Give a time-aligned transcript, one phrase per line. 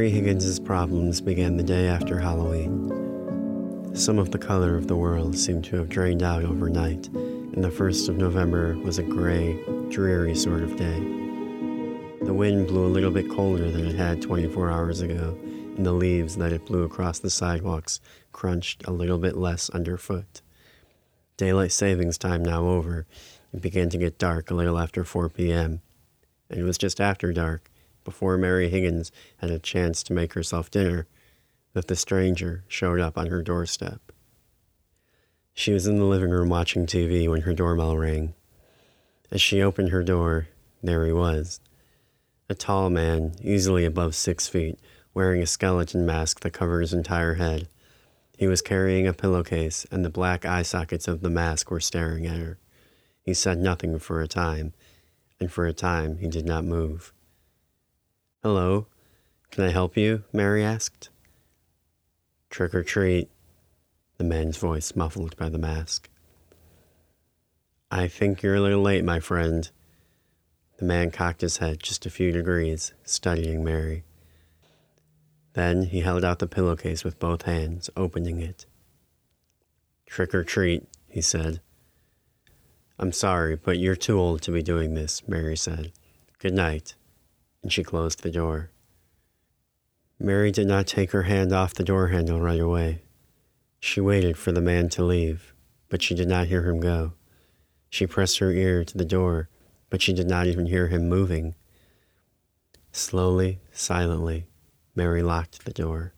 [0.00, 3.94] Mary Higgins's problems began the day after Halloween.
[3.94, 7.68] Some of the color of the world seemed to have drained out overnight, and the
[7.68, 11.00] 1st of November was a gray, dreary sort of day.
[12.22, 15.36] The wind blew a little bit colder than it had 24 hours ago,
[15.76, 18.00] and the leaves that it blew across the sidewalks
[18.32, 20.40] crunched a little bit less underfoot.
[21.36, 23.04] Daylight savings time now over,
[23.52, 25.82] it began to get dark a little after 4 p.m.,
[26.48, 27.69] and it was just after dark
[28.04, 31.06] before Mary Higgins had a chance to make herself dinner,
[31.72, 34.12] that the stranger showed up on her doorstep.
[35.54, 38.34] She was in the living room watching TV when her doorbell rang.
[39.30, 40.48] As she opened her door,
[40.82, 41.60] there he was.
[42.48, 44.78] A tall man, easily above six feet,
[45.14, 47.68] wearing a skeleton mask that covered his entire head.
[48.36, 52.26] He was carrying a pillowcase, and the black eye sockets of the mask were staring
[52.26, 52.58] at her.
[53.22, 54.72] He said nothing for a time,
[55.38, 57.12] and for a time he did not move.
[58.42, 58.86] Hello,
[59.50, 60.24] can I help you?
[60.32, 61.10] Mary asked.
[62.48, 63.28] Trick or treat,
[64.16, 66.08] the man's voice muffled by the mask.
[67.90, 69.68] I think you're a little late, my friend.
[70.78, 74.04] The man cocked his head just a few degrees, studying Mary.
[75.52, 78.64] Then he held out the pillowcase with both hands, opening it.
[80.06, 81.60] Trick or treat, he said.
[82.98, 85.92] I'm sorry, but you're too old to be doing this, Mary said.
[86.38, 86.94] Good night
[87.62, 88.70] and she closed the door.
[90.18, 93.02] Mary did not take her hand off the door handle right away.
[93.80, 95.54] She waited for the man to leave,
[95.88, 97.14] but she did not hear him go.
[97.88, 99.48] She pressed her ear to the door,
[99.88, 101.54] but she did not even hear him moving.
[102.92, 104.46] Slowly, silently,
[104.94, 106.12] Mary locked the door.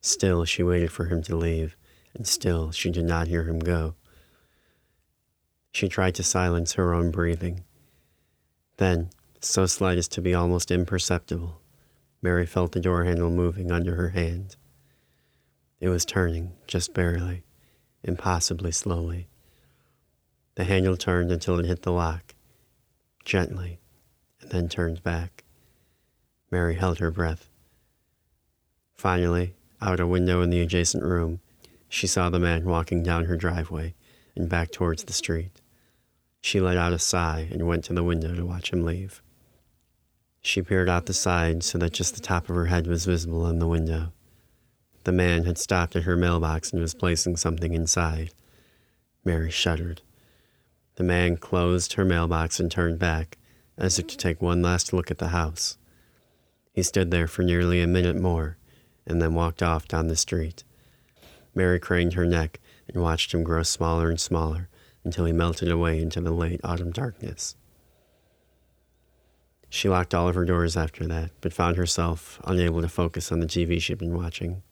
[0.00, 1.76] Still, she waited for him to leave,
[2.14, 3.94] and still she did not hear him go.
[5.72, 7.64] She tried to silence her own breathing.
[8.76, 9.10] Then,
[9.44, 11.60] so slight as to be almost imperceptible.
[12.20, 14.56] Mary felt the door handle moving under her hand.
[15.80, 17.44] It was turning, just barely,
[18.04, 19.28] impossibly slowly.
[20.54, 22.34] The handle turned until it hit the lock,
[23.24, 23.80] gently,
[24.40, 25.44] and then turned back.
[26.50, 27.48] Mary held her breath.
[28.94, 31.40] Finally, out a window in the adjacent room,
[31.88, 33.94] she saw the man walking down her driveway
[34.36, 35.60] and back towards the street.
[36.40, 39.22] She let out a sigh and went to the window to watch him leave.
[40.42, 43.46] She peered out the side so that just the top of her head was visible
[43.48, 44.12] in the window.
[45.04, 48.32] The man had stopped at her mailbox and was placing something inside.
[49.24, 50.02] Mary shuddered.
[50.96, 53.38] The man closed her mailbox and turned back,
[53.78, 55.78] as if to take one last look at the house.
[56.72, 58.58] He stood there for nearly a minute more,
[59.06, 60.64] and then walked off down the street.
[61.54, 64.68] Mary craned her neck and watched him grow smaller and smaller
[65.04, 67.56] until he melted away into the late autumn darkness.
[69.74, 73.40] She locked all of her doors after that, but found herself unable to focus on
[73.40, 74.62] the TV she'd been watching.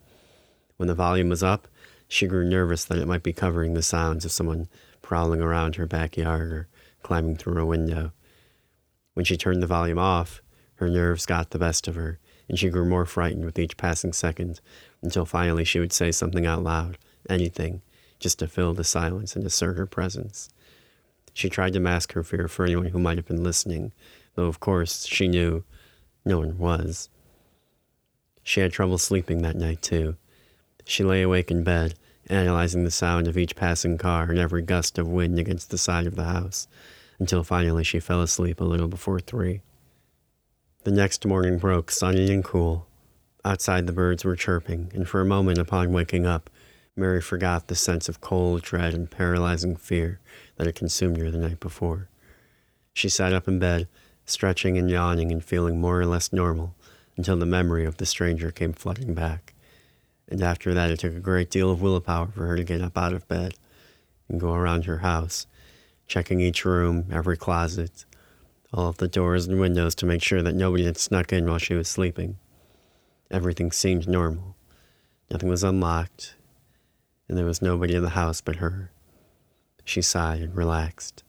[0.76, 1.68] When the volume was up,
[2.06, 4.68] she grew nervous that it might be covering the sounds of someone
[5.00, 6.68] prowling around her backyard or
[7.02, 8.12] climbing through a window.
[9.14, 10.42] When she turned the volume off,
[10.74, 14.12] her nerves got the best of her, and she grew more frightened with each passing
[14.12, 14.60] second,
[15.00, 17.80] until finally she would say something out loud, anything,
[18.18, 20.50] just to fill the silence and assert her presence.
[21.32, 23.92] She tried to mask her fear for anyone who might have been listening,
[24.40, 25.62] though of course she knew
[26.24, 27.10] no one was.
[28.42, 30.16] She had trouble sleeping that night, too.
[30.86, 31.94] She lay awake in bed,
[32.26, 36.06] analyzing the sound of each passing car and every gust of wind against the side
[36.06, 36.68] of the house,
[37.18, 39.60] until finally she fell asleep a little before three.
[40.84, 42.86] The next morning broke sunny and cool.
[43.44, 46.48] Outside the birds were chirping, and for a moment upon waking up,
[46.96, 50.18] Mary forgot the sense of cold dread and paralyzing fear
[50.56, 52.08] that had consumed her the night before.
[52.94, 53.86] She sat up in bed
[54.30, 56.74] stretching and yawning and feeling more or less normal
[57.16, 59.54] until the memory of the stranger came flooding back.
[60.28, 62.96] And after that, it took a great deal of willpower for her to get up
[62.96, 63.54] out of bed
[64.28, 65.46] and go around her house,
[66.06, 68.04] checking each room, every closet,
[68.72, 71.58] all of the doors and windows to make sure that nobody had snuck in while
[71.58, 72.38] she was sleeping.
[73.30, 74.56] Everything seemed normal.
[75.30, 76.36] Nothing was unlocked,
[77.28, 78.90] and there was nobody in the house but her.
[79.84, 81.24] She sighed and relaxed.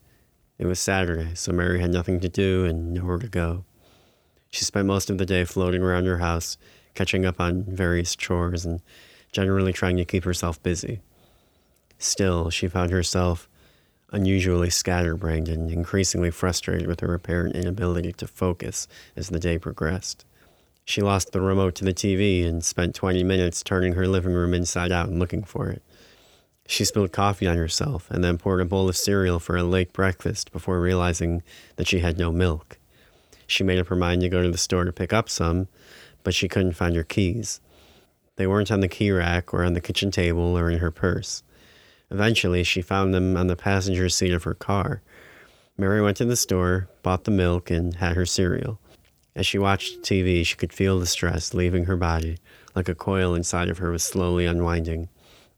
[0.61, 3.65] It was Saturday, so Mary had nothing to do and nowhere to go.
[4.51, 6.55] She spent most of the day floating around her house,
[6.93, 8.79] catching up on various chores and
[9.31, 11.01] generally trying to keep herself busy.
[11.97, 13.49] Still, she found herself
[14.11, 20.25] unusually scatterbrained and increasingly frustrated with her apparent inability to focus as the day progressed.
[20.85, 24.53] She lost the remote to the TV and spent 20 minutes turning her living room
[24.53, 25.81] inside out and looking for it.
[26.71, 29.91] She spilled coffee on herself and then poured a bowl of cereal for a late
[29.91, 31.43] breakfast before realizing
[31.75, 32.77] that she had no milk.
[33.45, 35.67] She made up her mind to go to the store to pick up some,
[36.23, 37.59] but she couldn't find her keys.
[38.37, 41.43] They weren't on the key rack or on the kitchen table or in her purse.
[42.09, 45.01] Eventually, she found them on the passenger seat of her car.
[45.77, 48.79] Mary went to the store, bought the milk, and had her cereal.
[49.35, 52.37] As she watched TV, she could feel the stress leaving her body,
[52.75, 55.09] like a coil inside of her was slowly unwinding.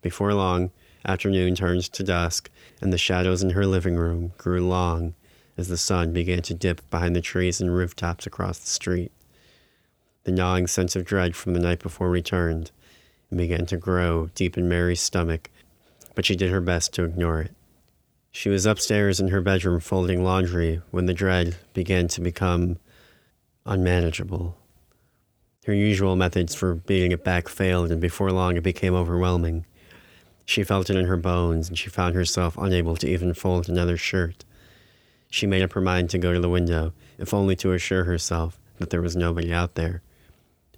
[0.01, 0.71] Before long,
[1.05, 2.50] afternoon turned to dusk,
[2.81, 5.15] and the shadows in her living room grew long
[5.57, 9.11] as the sun began to dip behind the trees and rooftops across the street.
[10.23, 12.71] The gnawing sense of dread from the night before returned
[13.29, 15.50] and began to grow deep in Mary's stomach,
[16.15, 17.51] but she did her best to ignore it.
[18.31, 22.77] She was upstairs in her bedroom folding laundry when the dread began to become
[23.65, 24.57] unmanageable.
[25.65, 29.65] Her usual methods for beating it back failed, and before long it became overwhelming.
[30.45, 33.98] She felt it in her bones, and she found herself unable to even fold another
[33.98, 34.44] shirt.
[35.30, 38.60] She made up her mind to go to the window, if only to assure herself
[38.78, 40.01] that there was nobody out there.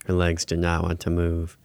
[0.06, 1.58] Her legs did not want to move,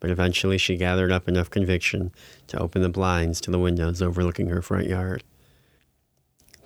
[0.00, 2.12] but eventually she gathered up enough conviction
[2.46, 5.24] to open the blinds to the windows overlooking her front yard.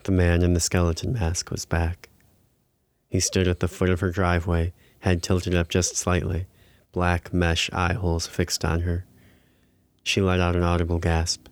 [0.05, 2.11] The man in the skeleton mask was back.
[3.09, 6.47] He stood at the foot of her driveway, head tilted up just slightly,
[6.93, 9.07] black mesh eye holes fixed on her.
[10.03, 11.49] She let out an audible gasp.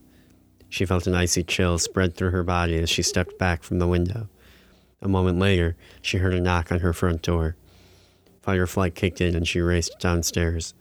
[0.69, 3.88] She felt an icy chill spread through her body as she stepped back from the
[3.88, 4.29] window.
[5.02, 7.56] A moment later, she heard a knock on her front door.
[8.43, 10.75] Fight kicked in and she raced downstairs.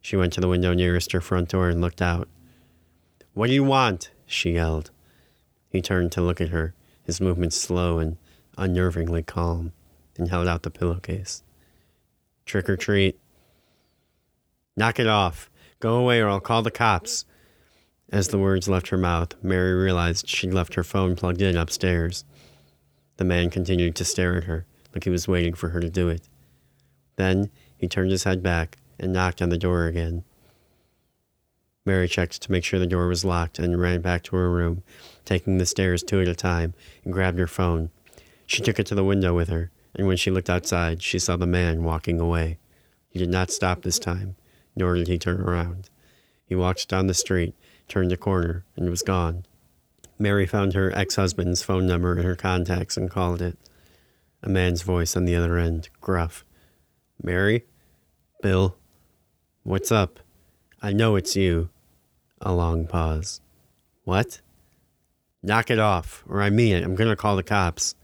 [0.00, 2.28] She went to the window nearest her front door and looked out.
[3.34, 4.10] What do you want?
[4.26, 4.90] she yelled.
[5.68, 6.74] He turned to look at her,
[7.04, 8.16] his movements slow and
[8.56, 9.72] unnervingly calm,
[10.16, 11.42] and held out the pillowcase.
[12.44, 13.18] Trick or treat.
[14.76, 15.50] Knock it off.
[15.86, 17.24] Go away or I'll call the cops.
[18.10, 22.24] As the words left her mouth, Mary realized she'd left her phone plugged in upstairs.
[23.18, 26.08] The man continued to stare at her, like he was waiting for her to do
[26.08, 26.28] it.
[27.14, 30.24] Then he turned his head back and knocked on the door again.
[31.84, 34.82] Mary checked to make sure the door was locked and ran back to her room,
[35.24, 36.74] taking the stairs two at a time,
[37.04, 37.90] and grabbed her phone.
[38.44, 41.36] She took it to the window with her, and when she looked outside, she saw
[41.36, 42.58] the man walking away.
[43.08, 44.34] He did not stop this time,
[44.76, 45.90] nor did he turn around.
[46.46, 47.54] He walked down the street,
[47.88, 49.44] turned a corner, and was gone.
[50.18, 53.58] Mary found her ex husband's phone number in her contacts and called it.
[54.42, 56.44] A man's voice on the other end, gruff.
[57.22, 57.64] Mary?
[58.42, 58.76] Bill?
[59.62, 60.20] What's up?
[60.80, 61.70] I know it's you.
[62.40, 63.40] A long pause.
[64.04, 64.40] What?
[65.42, 66.84] Knock it off, or I mean it.
[66.84, 67.94] I'm going to call the cops.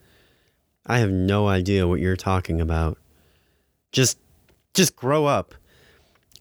[0.86, 2.98] I have no idea what you're talking about.
[3.92, 4.18] Just,
[4.74, 5.54] just grow up.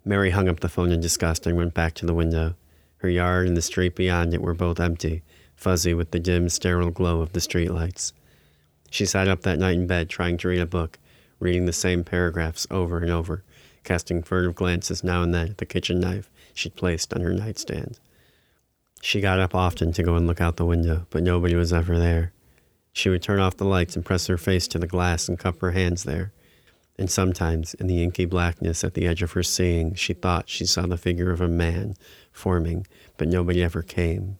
[0.04, 2.56] Mary hung up the phone in disgust and went back to the window.
[2.98, 5.22] Her yard and the street beyond it were both empty,
[5.56, 8.14] fuzzy with the dim, sterile glow of the streetlights.
[8.90, 11.00] She sat up that night in bed trying to read a book,
[11.40, 13.44] reading the same paragraphs over and over,
[13.84, 18.00] casting furtive glances now and then at the kitchen knife she'd placed on her nightstand.
[19.02, 21.98] She got up often to go and look out the window, but nobody was ever
[21.98, 22.34] there.
[22.94, 25.62] She would turn off the lights and press her face to the glass and cup
[25.62, 26.32] her hands there.
[27.02, 30.68] And sometimes, in the inky blackness at the edge of her seeing, she thought she
[30.68, 31.96] saw the figure of a man
[32.32, 32.86] forming,
[33.18, 34.38] but nobody ever came.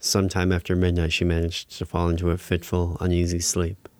[0.00, 3.90] Sometime after midnight, she managed to fall into a fitful, uneasy sleep.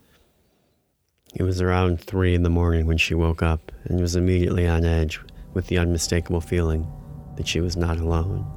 [1.34, 4.86] It was around three in the morning when she woke up and was immediately on
[4.86, 5.20] edge
[5.52, 6.90] with the unmistakable feeling
[7.36, 8.50] that she was not alone.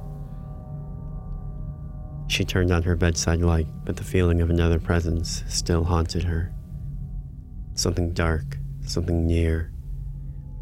[2.28, 6.55] She turned on her bedside light, but the feeling of another presence still haunted her.
[7.76, 9.70] Something dark, something near.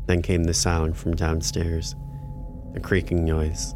[0.06, 1.94] Then came the sound from downstairs
[2.74, 3.74] a creaking noise,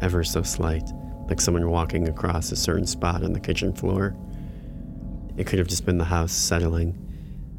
[0.00, 0.88] ever so slight,
[1.28, 4.14] like someone walking across a certain spot on the kitchen floor.
[5.36, 7.04] It could have just been the house settling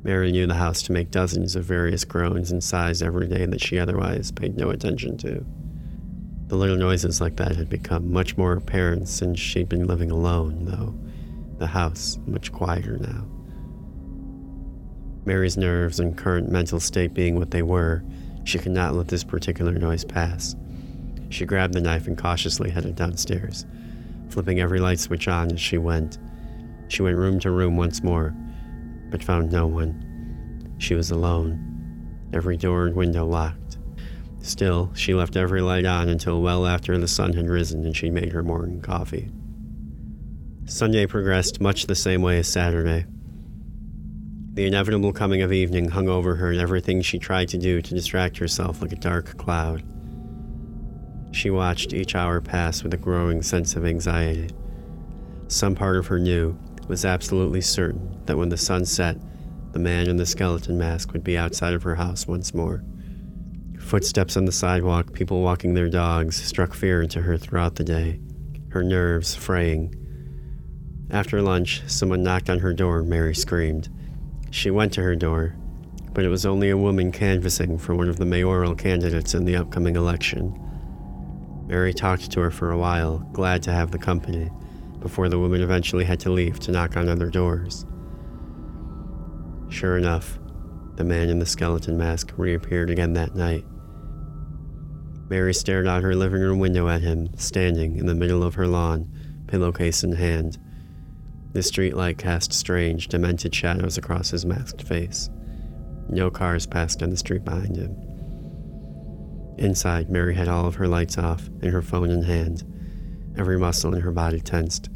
[0.06, 3.60] Mary knew the house to make dozens of various groans and sighs every day that
[3.60, 5.44] she otherwise paid no attention to.
[6.46, 10.66] The little noises like that had become much more apparent since she'd been living alone,
[10.66, 10.94] though.
[11.58, 13.26] The house much quieter now.
[15.26, 18.04] Mary's nerves and current mental state being what they were,
[18.44, 20.56] she could not let this particular noise pass.
[21.30, 23.66] She grabbed the knife and cautiously headed downstairs,
[24.30, 26.20] flipping every light switch on as she went.
[26.88, 28.36] She went room to room once more,
[29.10, 30.76] but found no one.
[30.78, 33.78] She was alone, every door and window locked.
[34.42, 38.12] Still, she left every light on until well after the sun had risen and she
[38.12, 39.32] made her morning coffee.
[40.66, 43.06] Sunday progressed much the same way as Saturday.
[44.56, 47.94] The inevitable coming of evening hung over her and everything she tried to do to
[47.94, 49.84] distract herself like a dark cloud.
[51.34, 54.50] She watched each hour pass with a growing sense of anxiety.
[55.50, 56.58] Some part of her knew
[56.88, 59.18] was absolutely certain that when the sun set,
[59.74, 62.82] the man in the skeleton mask would be outside of her house once more.
[63.78, 68.22] Footsteps on the sidewalk, people walking their dogs, struck fear into her throughout the day,
[68.70, 69.94] her nerves fraying.
[71.12, 73.90] After lunch, someone knocked on her door and Mary screamed.
[74.52, 75.56] She went to her door,
[76.14, 79.56] but it was only a woman canvassing for one of the mayoral candidates in the
[79.56, 80.60] upcoming election.
[81.68, 84.50] Mary talked to her for a while, glad to have the company,
[85.00, 87.86] before the woman eventually had to leave to knock on other doors.
[89.70, 90.40] Sure enough,
[90.96, 93.66] the man in the skeleton mask reappeared again that night.
[95.28, 98.68] Mary stared out her living room window at him, standing in the middle of her
[98.68, 99.12] lawn,
[99.48, 100.58] pillowcase in hand.
[101.56, 105.30] The streetlight cast strange, demented shadows across his masked face.
[106.10, 107.96] No cars passed on the street behind him.
[109.58, 112.66] Inside, Mary had all of her lights off and her phone in hand,
[113.38, 114.90] every muscle in her body tensed.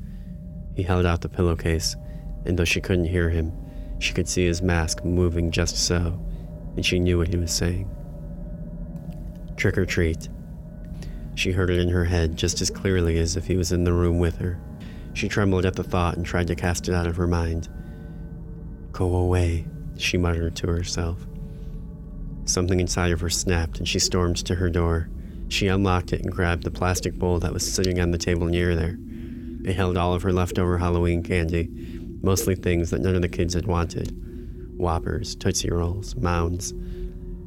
[0.76, 1.96] He held out the pillowcase,
[2.46, 3.54] and though she couldn't hear him,
[4.00, 6.20] she could see his mask moving just so,
[6.76, 7.90] and she knew what he was saying.
[9.56, 10.28] Trick or treat.
[11.36, 13.94] She heard it in her head just as clearly as if he was in the
[13.94, 14.60] room with her.
[15.20, 17.68] She trembled at the thought and tried to cast it out of her mind.
[18.94, 21.28] Go away, she muttered to herself.
[22.46, 25.10] Something inside of her snapped and she stormed to her door.
[25.50, 28.78] She unlocked it and grabbed the plastic bowl that was sitting on the table near
[28.78, 28.98] there.
[29.66, 31.68] It held all of her leftover Halloween candy,
[32.22, 34.16] mostly things that none of the kids had wanted
[34.78, 36.74] Whoppers, Tootsie Rolls, Mounds.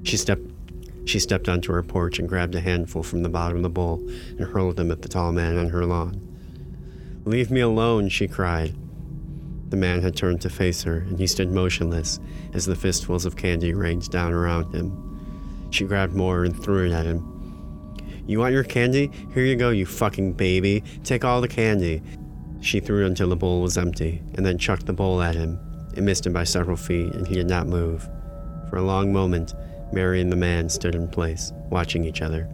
[0.03, 0.47] She stepped,
[1.07, 4.07] she stepped onto her porch and grabbed a handful from the bottom of the bowl
[4.37, 6.32] and hurled them at the tall man on her lawn.
[7.25, 8.75] Leave me alone, she cried.
[9.71, 12.19] The man had turned to face her, and he stood motionless
[12.53, 15.69] as the fistfuls of candy rained down around him.
[15.71, 17.29] She grabbed more and threw it at him.
[18.27, 19.11] You want your candy?
[19.33, 20.83] Here you go, you fucking baby.
[21.05, 22.03] Take all the candy.
[22.61, 25.59] She threw until the bowl was empty, and then chucked the bowl at him.
[25.97, 28.09] It missed him by several feet, and he did not move.
[28.69, 29.55] For a long moment,
[29.93, 32.49] Mary and the man stood in place, watching each other.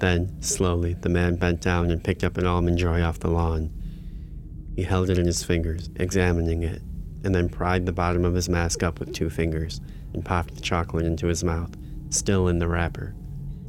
[0.00, 3.70] Then, slowly, the man bent down and picked up an almond joy off the lawn.
[4.74, 6.82] He held it in his fingers, examining it,
[7.22, 9.80] and then pried the bottom of his mask up with two fingers
[10.12, 11.76] and popped the chocolate into his mouth,
[12.10, 13.14] still in the wrapper.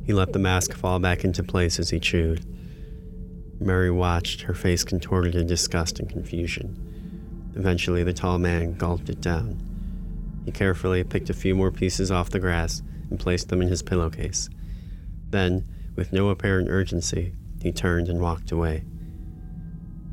[0.05, 2.45] He let the mask fall back into place as he chewed.
[3.59, 7.51] Mary watched, her face contorted in disgust and confusion.
[7.55, 9.61] Eventually, the tall man gulped it down.
[10.45, 13.81] He carefully picked a few more pieces off the grass and placed them in his
[13.81, 14.49] pillowcase.
[15.29, 18.83] Then, with no apparent urgency, he turned and walked away.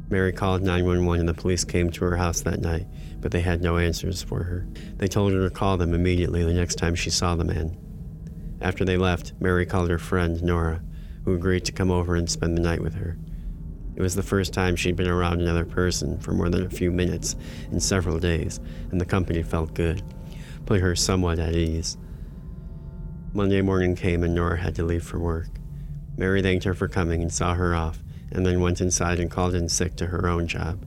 [0.09, 2.87] Mary called 911 and the police came to her house that night,
[3.21, 4.67] but they had no answers for her.
[4.97, 7.77] They told her to call them immediately the next time she saw the man.
[8.61, 10.83] After they left, Mary called her friend, Nora,
[11.25, 13.17] who agreed to come over and spend the night with her.
[13.97, 16.91] It was the first time she'd been around another person for more than a few
[16.91, 17.37] minutes
[17.71, 18.61] in several days,
[18.91, 20.03] and the company felt good,
[20.67, 21.97] put her somewhat at ease.
[23.33, 25.49] Monday morning came and Nora had to leave for work.
[26.17, 29.55] Mary thanked her for coming and saw her off, and then went inside and called
[29.55, 30.85] in sick to her own job.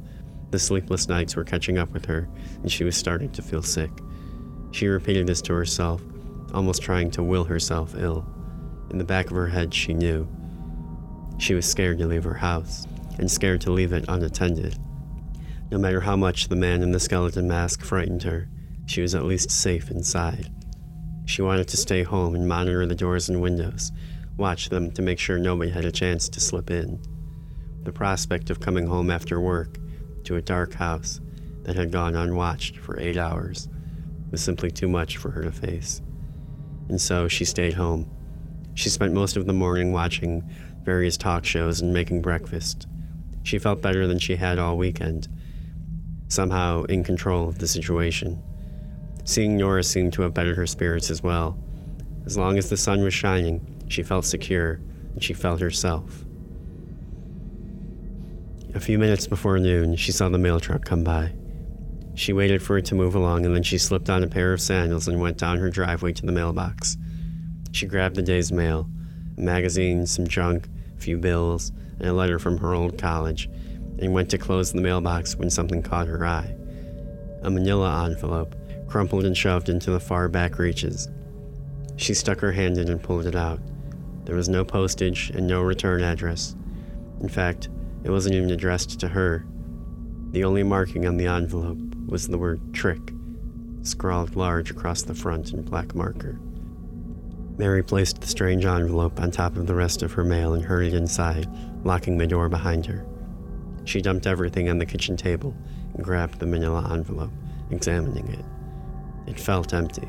[0.52, 2.28] The sleepless nights were catching up with her,
[2.62, 3.92] and she was starting to feel sick.
[4.72, 6.02] She repeated this to herself,
[6.54, 8.26] almost trying to will herself ill.
[8.90, 10.28] In the back of her head, she knew.
[11.38, 12.86] She was scared to leave her house
[13.18, 14.78] and scared to leave it unattended.
[15.72, 18.48] No matter how much the man in the skeleton mask frightened her,
[18.86, 20.50] she was at least safe inside.
[21.26, 23.92] She wanted to stay home and monitor the doors and windows,
[24.38, 27.00] watch them to make sure nobody had a chance to slip in.
[27.84, 29.78] The prospect of coming home after work
[30.26, 31.22] to a dark house
[31.64, 33.70] that had gone unwatched for eight hours
[34.32, 36.02] was simply too much for her to face.
[36.90, 38.10] And so she stayed home.
[38.74, 40.44] She spent most of the morning watching
[40.84, 42.88] various talk shows and making breakfast.
[43.44, 45.28] She felt better than she had all weekend,
[46.28, 48.42] somehow in control of the situation.
[49.24, 51.58] Seeing Nora seemed to have bettered her spirits as well.
[52.26, 54.80] As long as the sun was shining, she felt secure
[55.14, 56.26] and she felt herself.
[58.74, 61.32] A few minutes before noon, she saw the mail truck come by.
[62.16, 64.62] She waited for it to move along and then she slipped on a pair of
[64.62, 66.98] sandals and went down her driveway to the mailbox.
[67.72, 68.90] She grabbed the day's mail
[69.38, 70.68] a magazine, some junk,
[70.98, 73.50] a few bills, and a letter from her old college,
[74.00, 76.56] and went to close the mailbox when something caught her eye.
[77.44, 78.56] A manila envelope,
[78.88, 81.10] crumpled and shoved into the far back reaches.
[81.98, 83.60] She stuck her hand in and pulled it out.
[84.26, 86.56] There was no postage and no return address.
[87.22, 87.70] In fact,
[88.04, 89.46] it wasn't even addressed to her.
[90.32, 93.14] The only marking on the envelope was the word trick,
[93.84, 96.40] scrawled large across the front in black marker.
[97.58, 100.94] Mary placed the strange envelope on top of the rest of her mail and hurried
[100.94, 101.48] inside,
[101.86, 103.06] locking the door behind her.
[103.86, 105.56] She dumped everything on the kitchen table
[105.94, 107.32] and grabbed the manila envelope,
[107.72, 108.46] examining it.
[109.28, 110.08] It felt empty.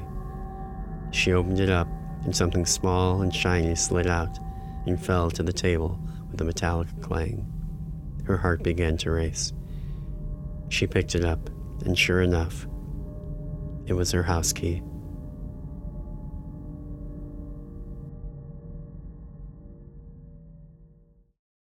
[1.16, 1.88] She opened it up,
[2.24, 4.38] and something small and shiny slid out
[4.84, 5.98] and fell to the table
[6.30, 7.50] with a metallic clang.
[8.24, 9.54] Her heart began to race.
[10.68, 11.48] She picked it up,
[11.86, 12.66] and sure enough,
[13.86, 14.82] it was her house key.